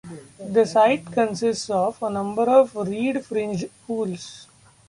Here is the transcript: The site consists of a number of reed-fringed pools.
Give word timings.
The 0.39 0.65
site 0.65 1.11
consists 1.11 1.69
of 1.69 2.01
a 2.01 2.09
number 2.09 2.41
of 2.49 2.75
reed-fringed 2.75 3.69
pools. 3.85 4.47